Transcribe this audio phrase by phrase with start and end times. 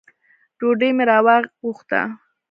[0.59, 2.01] ډوډۍ مي راوغوښته.